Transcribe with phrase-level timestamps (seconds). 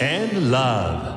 [0.00, 1.16] love.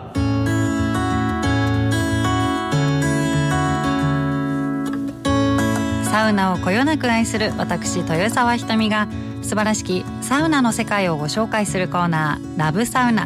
[6.03, 9.07] サウナをこよなく愛する私豊沢ひとみが
[9.41, 13.25] 素晴らしきサウナの世界をご紹介するコーナーラブサウナ。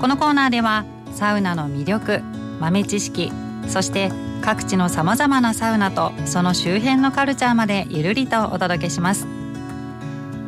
[0.00, 2.20] このコーナーではサウナの魅力
[2.60, 3.32] 豆知識
[3.68, 4.10] そして
[4.42, 9.43] 各地のさまざまなサウナとその周辺のカルチャーまでゆるりとお届けします。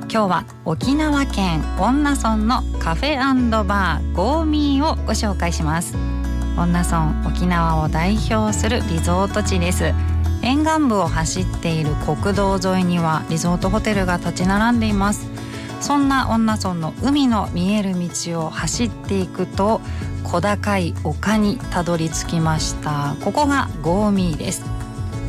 [0.09, 3.17] 今日は沖縄県恩納村のカフェ
[3.65, 5.97] バーゴーミーをご紹介します。
[6.57, 9.93] 恩納村沖縄を代表するリゾート地です。
[10.43, 15.29] 沿岸部を走っている国道沿いにはリゾートホテルが立ち並んでいます。
[15.81, 19.81] そんな恩納村の海の見える道を走っていくと
[20.23, 23.17] 小高い丘にたどり着きました。
[23.25, 24.65] ここがゴーミーです。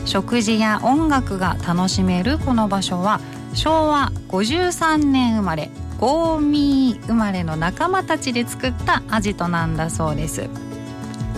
[0.05, 3.19] 食事や音楽が楽しめるこの場所は
[3.53, 10.49] 昭和53年生まれゴーミー生まれの仲間たちで作ったアジトなんだそうです。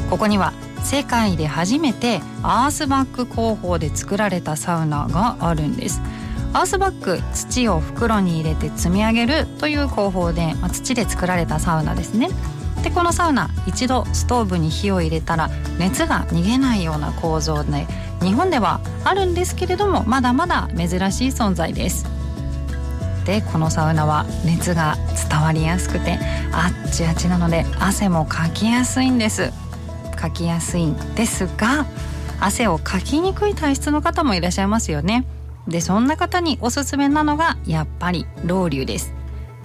[0.09, 6.01] ここには世界で初めてアースバック工法で作られたサウナがあるんです。
[6.51, 12.29] アースバック土を袋に入れて積み上げるという工法で、まあ、土で作られたサウナですね。
[12.83, 17.87] でこのサウナ一度ストーブに火を入れたら熱が逃げないような構造で
[18.21, 22.05] 日本ではあるんですけれどもまだまだ珍しい存在です。
[23.25, 24.97] でこのサウナは熱が
[25.29, 26.17] 伝わりやすくて
[26.51, 29.51] あっちあっちなので汗もかきやすいんです。
[30.15, 31.85] かきやすいんですが
[32.39, 35.25] 汗をかきにくい体質の方もいらっしゃいますよね。
[35.67, 39.13] でそんな方におすすめなのがやっぱりロウリュです。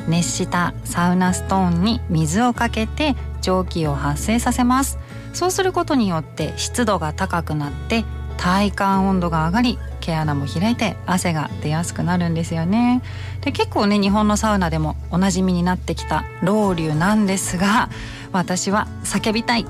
[0.07, 4.99] 熱したサウナストーンに水をかけて蒸気を発生させます。
[5.33, 8.05] そうすることによって湿度が高くなって
[8.37, 13.03] 体感温度が上がり毛穴も開いて汗が出やすくなるんですよね。
[13.41, 17.89] で結構ね日本のサウナでもおなじみになってきたロウリュなんですが
[18.33, 19.67] 私は叫びたい。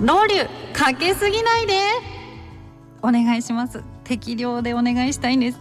[0.00, 1.74] ロウリュかけすぎないで。
[3.02, 3.82] お願いします。
[4.04, 5.58] 適量でお願いしたいんです。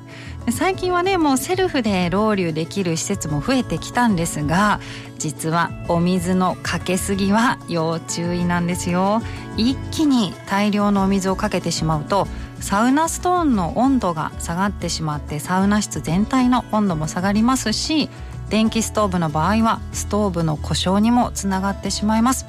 [0.51, 4.79] 最近はねもうセルフでロウリュできる施設も増えてきたんですが
[5.19, 9.21] 実はお水のかけすぎは要注意なんですよ。
[9.57, 12.27] 一気に大量のお水をかけてしまうと
[12.59, 18.09] サウナストーンの温度が下がってしまってサウナ室全体の温度も下がりますし
[18.49, 22.45] 電気ストーブの場合はストーブの故障にもつながってしまいます。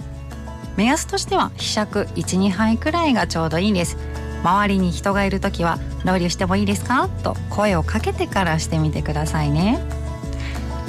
[0.77, 3.97] 目安としては希釈12杯くらいがちょうどいいです。
[4.43, 9.79] 周りに人がいる時は「ロウリュしてもいいですか?」と声をかけてからしてみてくださいね。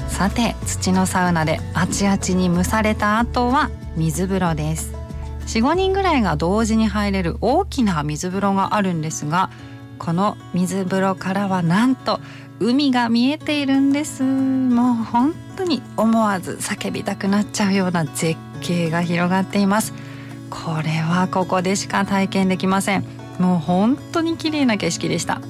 [0.09, 5.02] さて土のサウナであちあちに蒸された後は水風呂です。
[5.45, 9.49] 45人ぐらいが同時に入れる大きな水風呂があるんですが
[9.99, 12.19] この水風呂からはなんと
[12.59, 14.23] 海が見えているんです。
[14.23, 19.93] もう本当に思わず叫びたくなっちゃうような絶景が広がっています。
[20.49, 23.05] これはここでしか体験できません。
[23.39, 25.41] もう本当に綺麗な景色でした。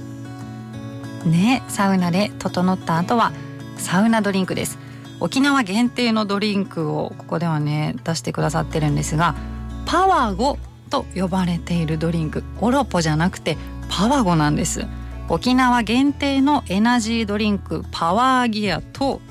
[1.26, 3.32] ねサウナで整った後は
[3.78, 4.78] サウナドリンクです。
[5.20, 9.36] 沖縄限定のドリンクをここではね出してくださってるんですが
[9.86, 10.58] パワゴ
[10.90, 13.58] と呼ばれているドリンクオロポじゃなくて
[13.90, 14.86] パワゴなんです
[15.30, 19.22] 沖縄限定のエナジードリンクパワーギアと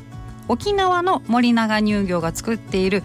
[0.48, 3.02] 沖縄の森永乳業が作っている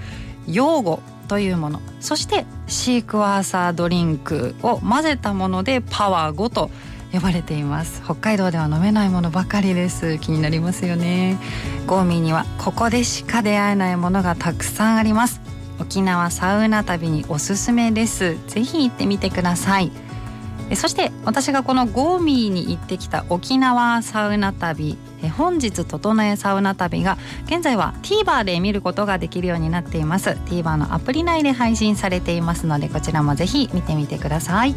[0.47, 1.81] ヨーゴというもの。
[1.99, 6.69] そしてシークワーサードリンクを混ぜたものでパワー5と
[7.11, 8.01] 呼ばれています。
[8.03, 10.17] 北海道では飲めないものばかりです。
[10.19, 11.37] 気になりますよね。
[11.85, 15.46] ゴーミーにはここでしか出会えないものがたくさんあります。
[15.79, 18.37] 沖縄サウナ旅におすすめです。
[18.47, 19.91] ぜひ行ってみてください。
[20.75, 24.97] そして私がこのゴーミーに行ってきた沖縄サウナ旅
[25.37, 30.31] 本日整えサウナ旅が現在は TVer で見ることができるようになっています。
[30.31, 34.75] TVer のアプリ内で配信されていますのでこちらもぜひ見てみてください。